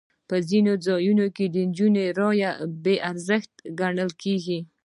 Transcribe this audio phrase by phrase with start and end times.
[0.29, 2.51] په ځینو ځایونو کې د نجونو رایه
[2.83, 4.59] بې ارزښته ګڼل کېږي.